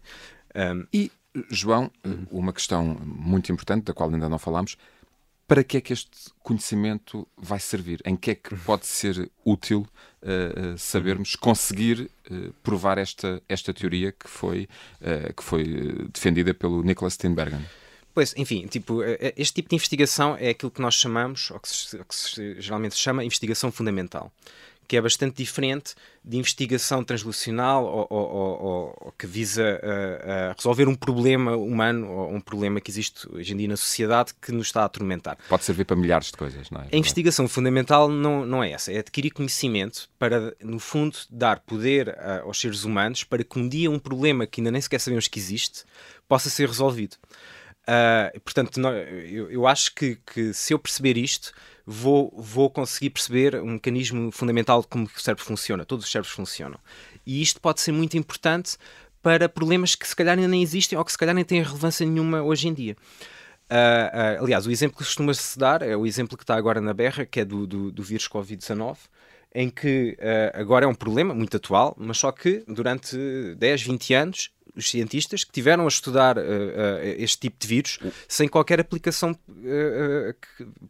Um, 0.55 0.85
e 0.91 1.11
João, 1.49 1.91
uhum. 2.05 2.27
uma 2.31 2.53
questão 2.53 2.97
muito 3.03 3.51
importante, 3.51 3.85
da 3.85 3.93
qual 3.93 4.09
ainda 4.09 4.29
não 4.29 4.37
falámos, 4.37 4.77
para 5.47 5.63
que 5.63 5.77
é 5.77 5.81
que 5.81 5.93
este 5.93 6.31
conhecimento 6.41 7.27
vai 7.37 7.59
servir? 7.59 8.01
Em 8.05 8.15
que 8.15 8.31
é 8.31 8.35
que 8.35 8.55
pode 8.55 8.85
ser 8.85 9.29
útil 9.45 9.81
uh, 10.21 10.73
uh, 10.73 10.77
sabermos 10.77 11.35
conseguir 11.35 12.09
uh, 12.31 12.53
provar 12.63 12.97
esta, 12.97 13.41
esta 13.49 13.73
teoria 13.73 14.11
que 14.11 14.27
foi, 14.27 14.67
que 15.35 15.43
foi 15.43 16.07
defendida 16.13 16.53
pelo 16.53 16.81
Nicholas 16.81 17.13
Steenbergen? 17.13 17.63
Pois, 18.13 18.33
enfim, 18.37 18.67
tipo, 18.67 19.01
este 19.35 19.55
tipo 19.55 19.69
de 19.69 19.75
investigação 19.75 20.37
é 20.39 20.49
aquilo 20.49 20.69
que 20.69 20.81
nós 20.81 20.93
chamamos, 20.93 21.49
ou 21.49 21.59
que 21.59 21.67
se, 21.67 21.97
que 21.97 22.15
se 22.15 22.61
geralmente 22.61 22.93
se 22.93 23.01
chama, 23.01 23.23
investigação 23.23 23.71
fundamental 23.71 24.31
que 24.87 24.97
é 24.97 25.01
bastante 25.01 25.37
diferente 25.37 25.95
de 26.23 26.37
investigação 26.37 27.03
translacional 27.03 27.85
ou, 27.85 28.07
ou, 28.09 28.31
ou, 28.31 28.97
ou 29.01 29.13
que 29.17 29.27
visa 29.27 29.61
uh, 29.61 30.51
uh, 30.51 30.55
resolver 30.55 30.87
um 30.87 30.95
problema 30.95 31.55
humano 31.55 32.09
ou 32.09 32.33
um 32.33 32.39
problema 32.39 32.79
que 32.79 32.89
existe 32.89 33.27
hoje 33.31 33.53
em 33.53 33.57
dia 33.57 33.67
na 33.67 33.77
sociedade 33.77 34.33
que 34.41 34.51
nos 34.51 34.67
está 34.67 34.81
a 34.81 34.85
atormentar. 34.85 35.37
Pode 35.49 35.63
servir 35.63 35.85
para 35.85 35.95
milhares 35.95 36.27
de 36.27 36.33
coisas, 36.33 36.69
não 36.69 36.81
é? 36.81 36.87
A 36.91 36.97
investigação 36.97 37.47
fundamental 37.47 38.07
não, 38.09 38.45
não 38.45 38.63
é 38.63 38.71
essa, 38.71 38.91
é 38.91 38.99
adquirir 38.99 39.31
conhecimento 39.31 40.09
para, 40.17 40.55
no 40.61 40.79
fundo, 40.79 41.17
dar 41.29 41.59
poder 41.59 42.09
uh, 42.09 42.47
aos 42.47 42.59
seres 42.59 42.83
humanos 42.83 43.23
para 43.23 43.43
que 43.43 43.59
um 43.59 43.67
dia 43.67 43.91
um 43.91 43.99
problema 43.99 44.47
que 44.47 44.61
ainda 44.61 44.71
nem 44.71 44.81
sequer 44.81 44.99
sabemos 44.99 45.27
que 45.27 45.39
existe 45.39 45.83
possa 46.27 46.49
ser 46.49 46.67
resolvido. 46.67 47.17
portanto, 48.43 48.79
eu, 48.79 49.51
eu 49.51 49.67
acho 49.67 49.93
que, 49.93 50.17
que 50.25 50.53
se 50.53 50.73
eu 50.73 50.79
perceber 50.79 51.17
isto, 51.17 51.53
vou, 51.85 52.33
vou 52.35 52.69
conseguir 52.69 53.09
perceber 53.09 53.55
um 53.55 53.73
mecanismo 53.73 54.31
fundamental 54.31 54.81
de 54.81 54.87
como 54.87 55.05
o 55.05 55.19
cérebro 55.19 55.43
funciona, 55.43 55.85
todos 55.85 56.05
os 56.05 56.11
cérebros 56.11 56.33
funcionam. 56.33 56.79
E 57.25 57.41
isto 57.41 57.59
pode 57.59 57.81
ser 57.81 57.91
muito 57.91 58.17
importante 58.17 58.77
para 59.21 59.47
problemas 59.47 59.95
que 59.95 60.07
se 60.07 60.15
calhar 60.15 60.37
ainda 60.37 60.47
nem 60.47 60.61
existem 60.61 60.97
ou 60.97 61.05
que 61.05 61.11
se 61.11 61.17
calhar 61.17 61.33
nem 61.33 61.45
têm 61.45 61.61
relevância 61.61 62.05
nenhuma 62.05 62.41
hoje 62.41 62.67
em 62.67 62.73
dia. 62.73 62.95
Uh, 63.63 64.39
uh, 64.39 64.43
aliás, 64.43 64.67
o 64.67 64.71
exemplo 64.71 64.97
que 64.97 65.03
costuma-se 65.03 65.57
dar 65.57 65.81
é 65.81 65.95
o 65.95 66.05
exemplo 66.05 66.37
que 66.37 66.43
está 66.43 66.55
agora 66.55 66.81
na 66.81 66.93
berra, 66.93 67.25
que 67.25 67.39
é 67.39 67.45
do, 67.45 67.65
do, 67.65 67.91
do 67.91 68.03
vírus 68.03 68.27
Covid-19, 68.27 68.97
em 69.55 69.69
que 69.69 70.17
uh, 70.19 70.59
agora 70.59 70.85
é 70.85 70.87
um 70.87 70.93
problema 70.93 71.33
muito 71.33 71.57
atual, 71.57 71.95
mas 71.97 72.17
só 72.17 72.31
que 72.31 72.63
durante 72.67 73.17
10, 73.55 73.81
20 73.81 74.13
anos 74.13 74.51
os 74.75 74.89
cientistas 74.89 75.43
que 75.43 75.51
tiveram 75.51 75.85
a 75.85 75.87
estudar 75.87 76.37
uh, 76.37 76.41
uh, 76.41 76.43
este 77.17 77.37
tipo 77.39 77.57
de 77.59 77.67
vírus 77.67 77.99
sem 78.27 78.47
qualquer 78.47 78.79
aplicação 78.79 79.31
uh, 79.31 80.35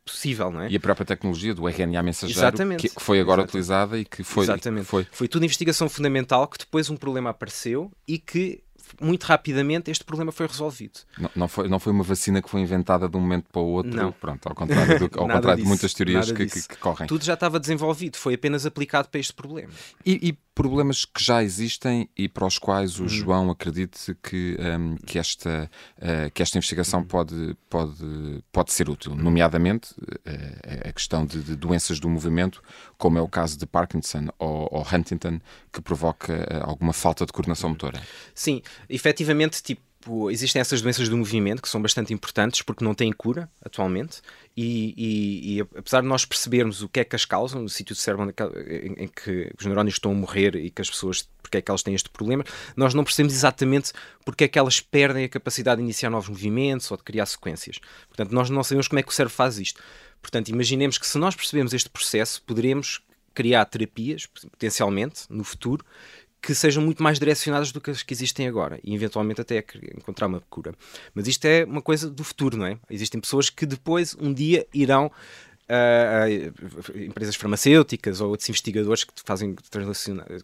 possível, 0.05 0.51
não 0.51 0.61
é? 0.61 0.69
E 0.69 0.75
a 0.75 0.79
própria 0.79 1.05
tecnologia 1.05 1.53
do 1.53 1.67
RNA 1.67 2.01
mensageiro 2.03 2.77
que, 2.77 2.89
que, 2.89 3.03
foi 3.03 3.19
agora 3.19 3.41
Exatamente. 3.41 3.49
utilizada 3.49 3.99
e 3.99 4.05
que 4.05 4.23
foi... 4.23 4.43
Exatamente. 4.45 4.85
Foi... 4.85 5.07
foi 5.11 5.27
tudo 5.27 5.45
investigação 5.45 5.89
fundamental 5.89 6.47
que 6.47 6.57
depois 6.57 6.89
um 6.89 6.97
problema 6.97 7.29
apareceu 7.29 7.91
e 8.07 8.17
que 8.17 8.63
muito 9.01 9.23
rapidamente 9.23 9.89
este 9.89 10.03
problema 10.03 10.31
foi 10.31 10.47
resolvido. 10.47 10.99
Não, 11.17 11.29
não, 11.35 11.47
foi, 11.47 11.67
não 11.67 11.79
foi 11.79 11.91
uma 11.91 12.03
vacina 12.03 12.41
que 12.41 12.49
foi 12.49 12.61
inventada 12.61 13.07
de 13.07 13.17
um 13.17 13.19
momento 13.19 13.45
para 13.51 13.61
o 13.61 13.65
outro, 13.65 13.95
não. 13.95 14.11
pronto, 14.11 14.47
ao 14.47 14.55
contrário, 14.55 14.99
do, 14.99 15.05
ao 15.19 15.27
contrário 15.27 15.41
disso, 15.43 15.57
de 15.57 15.67
muitas 15.67 15.93
teorias 15.93 16.31
que, 16.31 16.45
que, 16.45 16.67
que, 16.67 16.77
correm. 16.77 17.07
Tudo 17.07 17.23
já 17.23 17.33
estava 17.33 17.59
desenvolvido, 17.59 18.17
foi 18.17 18.35
apenas 18.35 18.65
aplicado 18.65 19.09
para 19.09 19.19
este 19.19 19.33
problema. 19.33 19.71
E, 20.05 20.29
e 20.29 20.33
problemas 20.53 21.05
que 21.05 21.23
já 21.23 21.43
existem 21.43 22.07
e 22.15 22.29
para 22.29 22.45
os 22.45 22.57
quais 22.57 22.99
o 22.99 23.05
hum. 23.05 23.07
João 23.07 23.49
acredita 23.49 24.15
que, 24.21 24.57
um, 24.59 24.95
que, 24.97 25.17
esta, 25.17 25.69
uh, 25.97 26.31
que 26.31 26.41
esta 26.41 26.57
investigação 26.57 27.01
hum. 27.01 27.05
pode, 27.05 27.57
pode, 27.69 28.43
pode 28.51 28.71
ser 28.71 28.89
útil, 28.89 29.15
nomeadamente 29.15 29.93
uh, 29.99 30.89
a 30.89 30.91
questão 30.91 31.25
de, 31.25 31.41
de, 31.41 31.55
doenças 31.55 31.99
do 31.99 32.09
movimento, 32.09 32.61
como 32.97 33.17
é 33.17 33.21
o 33.21 33.27
caso 33.27 33.57
de 33.57 33.65
Parkinson 33.65 34.27
ou, 34.37 34.69
ou 34.71 34.81
Huntington, 34.81 35.39
que 35.71 35.81
provoca 35.81 36.33
uh, 36.33 36.69
alguma 36.69 36.93
falta 36.93 37.25
de 37.25 37.33
coordenação 37.33 37.69
motora. 37.69 38.01
Sim, 38.35 38.61
efetivamente, 38.89 39.61
tipo, 39.61 39.81
existem 40.31 40.59
essas 40.59 40.81
doenças 40.81 41.09
do 41.09 41.17
movimento 41.17 41.61
que 41.61 41.69
são 41.69 41.81
bastante 41.81 42.13
importantes 42.13 42.61
porque 42.61 42.83
não 42.83 42.93
têm 42.93 43.11
cura 43.11 43.49
atualmente 43.63 44.21
e, 44.55 44.93
e, 44.97 45.57
e, 45.57 45.61
apesar 45.61 46.01
de 46.01 46.07
nós 46.07 46.25
percebermos 46.25 46.81
o 46.81 46.89
que 46.89 46.99
é 46.99 47.03
que 47.03 47.15
as 47.15 47.25
causam 47.25 47.61
no 47.61 47.69
sítio 47.69 47.95
do 47.95 47.99
cérebro 47.99 48.25
em, 48.25 49.03
em, 49.03 49.07
que 49.07 49.51
os 49.57 49.65
neurónios 49.65 49.95
estão 49.95 50.11
a 50.11 50.15
morrer 50.15 50.55
e 50.55 50.69
que 50.69 50.81
as 50.81 50.89
pessoas 50.89 51.27
porque 51.41 51.57
é 51.57 51.61
que 51.61 51.69
elas 51.69 51.83
têm 51.83 51.93
este 51.93 52.09
problema, 52.09 52.43
nós 52.75 52.93
não 52.93 53.03
percebemos 53.03 53.33
exatamente 53.33 53.91
porque 54.25 54.45
é 54.45 54.47
que 54.47 54.57
elas 54.57 54.79
perdem 54.79 55.25
a 55.25 55.29
capacidade 55.29 55.77
de 55.77 55.83
iniciar 55.83 56.09
novos 56.09 56.29
movimentos 56.29 56.89
ou 56.89 56.97
de 56.97 57.03
criar 57.03 57.25
sequências. 57.25 57.79
Portanto, 58.07 58.31
nós 58.31 58.49
não 58.49 58.63
sabemos 58.63 58.87
como 58.87 58.99
é 58.99 59.03
que 59.03 59.09
o 59.09 59.11
cérebro 59.11 59.35
faz 59.35 59.59
isto. 59.59 59.81
Portanto, 60.21 60.49
imaginemos 60.49 60.97
que 60.97 61.05
se 61.05 61.17
nós 61.17 61.35
percebemos 61.35 61.73
este 61.73 61.89
processo, 61.89 62.41
poderemos 62.43 63.01
criar 63.33 63.65
terapias, 63.65 64.25
potencialmente, 64.25 65.23
no 65.29 65.43
futuro, 65.43 65.83
que 66.43 66.53
sejam 66.53 66.83
muito 66.83 67.01
mais 67.01 67.17
direcionadas 67.17 67.71
do 67.71 67.79
que 67.79 67.89
as 67.89 68.03
que 68.03 68.13
existem 68.13 68.49
agora 68.49 68.77
e 68.83 68.93
eventualmente 68.93 69.39
até 69.39 69.63
encontrar 69.97 70.27
uma 70.27 70.41
cura. 70.49 70.75
Mas 71.15 71.25
isto 71.25 71.45
é 71.45 71.63
uma 71.63 71.81
coisa 71.81 72.09
do 72.09 72.21
futuro, 72.21 72.57
não 72.57 72.65
é? 72.65 72.77
Existem 72.89 73.21
pessoas 73.21 73.49
que 73.49 73.65
depois 73.65 74.13
um 74.19 74.33
dia 74.33 74.67
irão 74.73 75.09
uh, 75.73 76.99
empresas 76.99 77.35
farmacêuticas 77.35 78.21
ou 78.21 78.29
outros 78.29 78.47
investigadores 78.49 79.03
que 79.03 79.13
fazem 79.25 79.55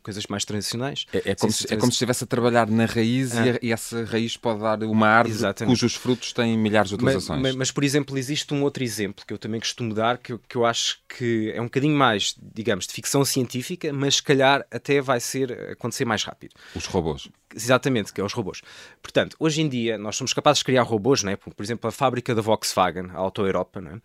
coisas 0.01 0.25
mais 0.27 0.43
transicionais. 0.45 1.05
É, 1.13 1.31
é, 1.31 1.35
como 1.35 1.51
se, 1.51 1.73
é 1.73 1.77
como 1.77 1.91
se 1.91 1.95
estivesse 1.95 2.23
a 2.23 2.27
trabalhar 2.27 2.67
na 2.67 2.85
raiz 2.85 3.37
ah. 3.37 3.47
e, 3.47 3.67
e, 3.67 3.71
essa 3.71 4.03
raiz 4.05 4.35
pode 4.35 4.59
dar 4.61 4.81
uma 4.83 5.07
árvore 5.07 5.35
Exatamente. 5.35 5.75
cujos 5.75 5.95
frutos 5.95 6.33
têm 6.33 6.57
milhares 6.57 6.89
de 6.89 6.95
utilizações. 6.95 7.41
Mas, 7.41 7.51
mas, 7.51 7.55
mas, 7.55 7.71
por 7.71 7.83
exemplo, 7.83 8.17
existe 8.17 8.53
um 8.53 8.63
outro 8.63 8.83
exemplo 8.83 9.25
que 9.25 9.33
eu 9.33 9.37
também 9.37 9.59
costumo 9.59 9.93
dar 9.93 10.17
que, 10.17 10.33
eu, 10.33 10.39
que 10.39 10.55
eu 10.55 10.65
acho 10.65 10.99
que 11.07 11.51
é 11.53 11.61
um 11.61 11.65
bocadinho 11.65 11.95
mais, 11.95 12.35
digamos, 12.53 12.87
de 12.87 12.93
ficção 12.93 13.23
científica, 13.23 13.91
mas 13.93 14.15
se 14.15 14.23
calhar 14.23 14.65
até 14.71 15.01
vai 15.01 15.19
ser 15.19 15.51
acontecer 15.71 16.05
mais 16.05 16.23
rápido. 16.23 16.53
Os 16.75 16.85
robôs. 16.85 17.29
Exatamente, 17.55 18.13
que 18.13 18.21
é 18.21 18.23
os 18.23 18.33
robôs. 18.33 18.61
Portanto, 19.01 19.35
hoje 19.39 19.61
em 19.61 19.67
dia 19.67 19.97
nós 19.97 20.15
somos 20.15 20.33
capazes 20.33 20.59
de 20.59 20.65
criar 20.65 20.83
robôs, 20.83 21.23
não 21.23 21.31
é? 21.31 21.35
por, 21.35 21.53
por 21.53 21.63
exemplo, 21.63 21.87
a 21.87 21.91
fábrica 21.91 22.35
da 22.35 22.41
Volkswagen, 22.41 23.09
a 23.11 23.17
Auto 23.17 23.41
Europa, 23.41 23.81
não 23.81 23.91
é? 23.93 24.01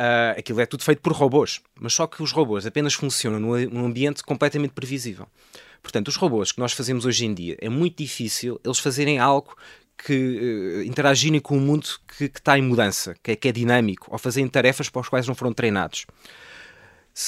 Uh, 0.00 0.38
aquilo 0.38 0.58
é 0.62 0.64
tudo 0.64 0.82
feito 0.82 1.02
por 1.02 1.12
robôs, 1.12 1.60
mas 1.78 1.92
só 1.92 2.06
que 2.06 2.22
os 2.22 2.32
robôs 2.32 2.64
apenas 2.64 2.94
funcionam 2.94 3.38
num 3.38 3.84
ambiente 3.84 4.24
completamente 4.24 4.70
previsível. 4.70 5.26
Portanto, 5.82 6.08
os 6.08 6.16
robôs 6.16 6.52
que 6.52 6.58
nós 6.58 6.72
fazemos 6.72 7.04
hoje 7.04 7.26
em 7.26 7.34
dia 7.34 7.58
é 7.60 7.68
muito 7.68 7.98
difícil 7.98 8.58
eles 8.64 8.78
fazerem 8.78 9.18
algo 9.18 9.54
que 9.98 10.14
uh, 10.14 10.82
interagirem 10.84 11.38
com 11.38 11.54
o 11.54 11.60
mundo 11.60 11.86
que, 12.16 12.30
que 12.30 12.38
está 12.38 12.58
em 12.58 12.62
mudança, 12.62 13.14
que 13.22 13.32
é, 13.32 13.36
que 13.36 13.48
é 13.48 13.52
dinâmico, 13.52 14.06
ou 14.10 14.16
fazerem 14.16 14.48
tarefas 14.48 14.88
para 14.88 15.02
as 15.02 15.08
quais 15.10 15.26
não 15.26 15.34
foram 15.34 15.52
treinados. 15.52 16.06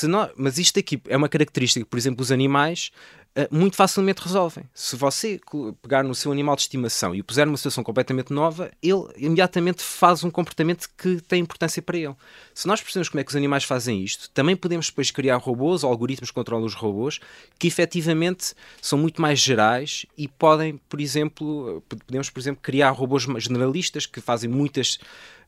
Nós, 0.04 0.30
mas 0.36 0.58
isto 0.58 0.78
aqui 0.78 1.00
é 1.08 1.16
uma 1.16 1.28
característica, 1.28 1.84
por 1.84 1.98
exemplo, 1.98 2.22
os 2.22 2.32
animais 2.32 2.90
eh, 3.34 3.48
muito 3.50 3.76
facilmente 3.76 4.20
resolvem. 4.20 4.64
Se 4.74 4.94
você 4.94 5.40
pegar 5.80 6.04
no 6.04 6.14
seu 6.14 6.30
animal 6.30 6.54
de 6.54 6.62
estimação 6.62 7.14
e 7.14 7.20
o 7.20 7.24
puser 7.24 7.46
numa 7.46 7.56
situação 7.56 7.82
completamente 7.82 8.30
nova, 8.30 8.70
ele 8.82 9.06
imediatamente 9.16 9.82
faz 9.82 10.22
um 10.22 10.30
comportamento 10.30 10.86
que 10.98 11.18
tem 11.22 11.40
importância 11.40 11.80
para 11.80 11.96
ele. 11.96 12.14
Se 12.52 12.68
nós 12.68 12.82
percebemos 12.82 13.08
como 13.08 13.20
é 13.20 13.24
que 13.24 13.30
os 13.30 13.36
animais 13.36 13.64
fazem 13.64 14.04
isto, 14.04 14.28
também 14.30 14.54
podemos 14.54 14.86
depois 14.88 15.10
criar 15.10 15.38
robôs 15.38 15.82
ou 15.82 15.90
algoritmos 15.90 16.30
que 16.30 16.34
controlam 16.34 16.66
os 16.66 16.74
robôs 16.74 17.20
que 17.58 17.66
efetivamente 17.66 18.54
são 18.82 18.98
muito 18.98 19.22
mais 19.22 19.38
gerais 19.38 20.04
e 20.16 20.28
podem, 20.28 20.76
por 20.76 21.00
exemplo, 21.00 21.82
podemos, 21.88 22.28
por 22.28 22.38
exemplo, 22.38 22.60
criar 22.62 22.90
robôs 22.90 23.22
generalistas 23.38 24.04
que 24.04 24.20
fazem 24.20 24.50
muitas 24.50 24.98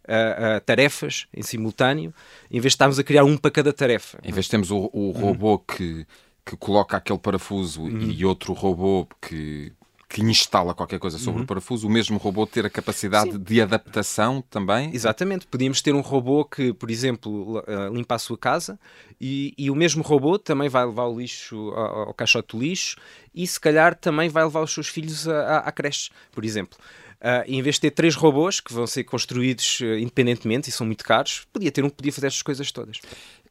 Uh, 0.06 0.58
uh, 0.58 0.60
tarefas 0.60 1.26
em 1.32 1.42
simultâneo, 1.42 2.12
em 2.50 2.60
vez 2.60 2.72
de 2.72 2.74
estarmos 2.74 2.98
a 2.98 3.02
criar 3.02 3.24
um 3.24 3.38
para 3.38 3.50
cada 3.50 3.72
tarefa. 3.72 4.18
Em 4.22 4.32
vez 4.32 4.44
de 4.44 4.50
termos 4.50 4.70
o, 4.70 4.90
o 4.92 5.12
robô 5.12 5.52
uhum. 5.52 5.58
que 5.58 6.06
que 6.44 6.56
coloca 6.56 6.96
aquele 6.96 7.18
parafuso 7.18 7.82
uhum. 7.82 8.10
e 8.10 8.24
outro 8.24 8.52
robô 8.52 9.08
que, 9.20 9.72
que 10.14 10.22
instala 10.22 10.72
qualquer 10.72 11.00
coisa 11.00 11.18
sobre 11.18 11.40
uhum. 11.40 11.44
o 11.44 11.46
parafuso, 11.46 11.88
o 11.88 11.90
mesmo 11.90 12.18
robô 12.18 12.46
ter 12.46 12.64
a 12.64 12.70
capacidade 12.70 13.32
Sim. 13.32 13.38
de 13.40 13.60
adaptação 13.60 14.40
também? 14.48 14.94
Exatamente. 14.94 15.44
Podíamos 15.44 15.82
ter 15.82 15.92
um 15.92 16.00
robô 16.00 16.44
que, 16.44 16.72
por 16.72 16.88
exemplo, 16.88 17.60
eh, 17.66 17.88
limpa 17.92 18.14
a 18.14 18.18
sua 18.20 18.38
casa 18.38 18.78
e, 19.20 19.52
e 19.58 19.68
o 19.72 19.74
mesmo 19.74 20.04
robô 20.04 20.38
também 20.38 20.68
vai 20.68 20.86
levar 20.86 21.06
o 21.06 21.18
lixo 21.18 21.56
ao, 21.70 22.08
ao 22.10 22.14
caixote 22.14 22.56
do 22.56 22.62
lixo 22.62 22.94
e, 23.34 23.44
se 23.44 23.58
calhar, 23.58 23.96
também 23.96 24.28
vai 24.28 24.44
levar 24.44 24.62
os 24.62 24.72
seus 24.72 24.86
filhos 24.86 25.26
à, 25.26 25.58
à 25.58 25.72
creche, 25.72 26.10
por 26.30 26.44
exemplo. 26.44 26.78
Uh, 27.14 27.42
em 27.48 27.60
vez 27.60 27.74
de 27.74 27.80
ter 27.80 27.90
três 27.90 28.14
robôs 28.14 28.60
que 28.60 28.72
vão 28.72 28.86
ser 28.86 29.02
construídos 29.02 29.80
uh, 29.80 29.98
independentemente 29.98 30.70
e 30.70 30.72
são 30.72 30.86
muito 30.86 31.02
caros, 31.02 31.44
podia 31.52 31.72
ter 31.72 31.82
um 31.82 31.90
que 31.90 31.96
podia 31.96 32.12
fazer 32.12 32.28
estas 32.28 32.42
coisas 32.42 32.70
todas. 32.70 33.00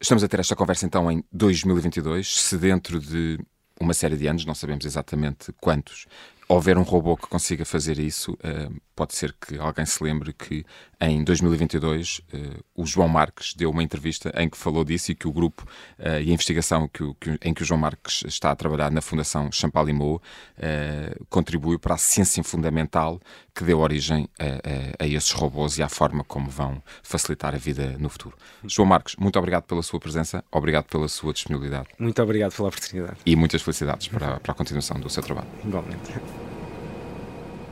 Estamos 0.00 0.24
a 0.24 0.28
ter 0.28 0.40
esta 0.40 0.56
conversa 0.56 0.86
então 0.86 1.12
em 1.12 1.22
2022, 1.30 2.40
se 2.40 2.56
dentro 2.56 2.98
de 2.98 3.38
uma 3.80 3.94
série 3.94 4.16
de 4.16 4.26
anos, 4.26 4.44
não 4.44 4.54
sabemos 4.54 4.84
exatamente 4.84 5.52
quantos, 5.60 6.06
houver 6.48 6.76
um 6.78 6.82
robô 6.82 7.16
que 7.16 7.26
consiga 7.26 7.64
fazer 7.64 7.98
isso, 7.98 8.32
uh, 8.34 8.80
pode 8.94 9.14
ser 9.14 9.34
que 9.34 9.58
alguém 9.58 9.86
se 9.86 10.02
lembre 10.02 10.32
que 10.32 10.64
em 11.10 11.22
2022 11.24 12.18
uh, 12.18 12.64
o 12.74 12.86
João 12.86 13.08
Marques 13.08 13.54
deu 13.54 13.70
uma 13.70 13.82
entrevista 13.82 14.32
em 14.36 14.48
que 14.48 14.56
falou 14.56 14.84
disso 14.84 15.12
e 15.12 15.14
que 15.14 15.28
o 15.28 15.32
grupo 15.32 15.62
uh, 15.98 16.20
e 16.20 16.30
a 16.30 16.32
investigação 16.32 16.88
que, 16.88 17.02
o, 17.02 17.14
que, 17.14 17.38
em 17.42 17.52
que 17.52 17.62
o 17.62 17.64
João 17.64 17.80
Marques 17.80 18.24
está 18.26 18.50
a 18.50 18.56
trabalhar 18.56 18.90
na 18.90 19.00
Fundação 19.00 19.50
Champalimau 19.52 20.20
contribui 21.28 21.78
para 21.78 21.94
a 21.94 21.98
ciência 21.98 22.42
fundamental 22.42 23.20
que 23.54 23.64
deu 23.64 23.80
origem 23.80 24.28
a, 24.38 24.44
a, 24.44 25.04
a, 25.04 25.06
esses 25.06 25.30
robôs 25.32 25.78
e 25.78 25.82
à 25.82 25.88
forma 25.88 26.24
como 26.24 26.48
vão 26.48 26.82
facilitar 27.02 27.54
a 27.54 27.58
vida 27.58 27.96
no 27.98 28.08
futuro. 28.08 28.36
João 28.64 28.86
Marques, 28.86 29.16
muito 29.16 29.38
obrigado 29.38 29.64
pela 29.64 29.82
sua 29.82 30.00
presença, 30.00 30.44
obrigado 30.50 30.84
pela 30.84 31.08
sua 31.08 31.32
disponibilidade. 31.32 31.88
Muito 31.98 32.22
obrigado 32.22 32.54
pela 32.54 32.68
oportunidade. 32.68 33.18
E 33.24 33.36
muitas 33.36 33.62
felicidades 33.62 34.08
para, 34.08 34.40
para 34.40 34.52
a 34.52 34.54
continuação 34.54 34.98
do 34.98 35.08
seu 35.08 35.22
trabalho. 35.22 35.48
Igualmente. 35.64 36.14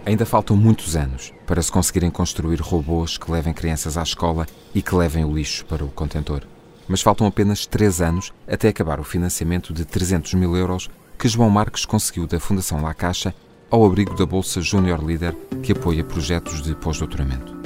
Ainda 0.04 0.26
faltam 0.26 0.56
muitos 0.56 0.97
anos 0.97 1.32
para 1.47 1.62
se 1.62 1.71
conseguirem 1.71 2.11
construir 2.11 2.61
robôs 2.61 3.16
que 3.16 3.30
levem 3.30 3.52
crianças 3.52 3.97
à 3.97 4.02
escola 4.02 4.47
e 4.75 4.82
que 4.82 4.94
levem 4.94 5.25
o 5.25 5.32
lixo 5.32 5.64
para 5.66 5.85
o 5.85 5.88
contentor. 5.88 6.42
Mas 6.88 7.00
faltam 7.00 7.25
apenas 7.26 7.66
três 7.66 8.00
anos 8.00 8.32
até 8.49 8.68
acabar 8.68 8.99
o 8.99 9.04
financiamento 9.04 9.73
de 9.73 9.85
300 9.85 10.35
mil 10.35 10.56
euros 10.56 10.90
que 11.16 11.28
João 11.28 11.49
Marques 11.49 11.85
conseguiu 11.85 12.26
da 12.26 12.40
Fundação 12.40 12.82
La 12.82 12.92
Caixa 12.92 13.32
ao 13.71 13.87
abrigo 13.87 14.16
da 14.16 14.26
Bolsa 14.26 14.61
Júnior 14.61 15.02
Líder, 15.02 15.37
que 15.62 15.71
apoia 15.71 16.02
projetos 16.02 16.61
de 16.61 16.75
pós-doutoramento. 16.75 17.56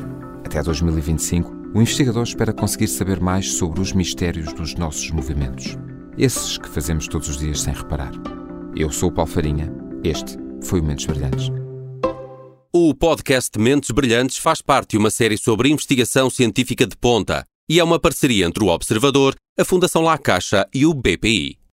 Até 0.45 0.63
2025, 0.63 1.51
o 1.75 1.81
investigador 1.81 2.23
espera 2.23 2.53
conseguir 2.53 2.89
saber 2.89 3.19
mais 3.19 3.55
sobre 3.55 3.81
os 3.81 3.93
mistérios 3.93 4.53
dos 4.53 4.75
nossos 4.75 5.11
movimentos, 5.11 5.77
esses 6.19 6.59
que 6.59 6.69
fazemos 6.69 7.09
todos 7.09 7.31
os 7.31 7.39
dias 7.39 7.63
sem 7.63 7.73
reparar. 7.73 8.13
Eu 8.77 8.93
sou 8.93 9.09
o 9.09 9.13
Paulo 9.13 9.31
Farinha, 9.31 9.73
este 10.05 10.39
foi 10.63 10.81
o 10.81 10.85
Mentes 10.85 11.07
Brilhantes. 11.07 11.51
O 12.73 12.95
podcast 12.95 13.59
Mentes 13.59 13.91
Brilhantes 13.91 14.39
faz 14.39 14.61
parte 14.61 14.91
de 14.91 14.99
uma 14.99 15.11
série 15.11 15.39
sobre 15.39 15.71
investigação 15.71 16.29
científica 16.29 16.87
de 16.87 16.97
ponta 16.97 17.45
e 17.69 17.81
é 17.81 17.85
uma 17.85 17.99
parceria 17.99 18.47
entre 18.47 18.63
o 18.63 18.69
Observador, 18.69 19.35
a 19.59 19.65
Fundação 19.65 20.03
La 20.03 20.19
Caixa 20.19 20.69
e 20.75 20.85
o 20.85 20.93
BPI. 20.93 21.59